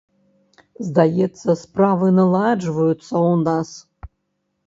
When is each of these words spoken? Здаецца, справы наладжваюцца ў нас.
Здаецца, 0.87 1.49
справы 1.63 2.07
наладжваюцца 2.19 3.03
ў 3.27 3.33
нас. 3.47 3.69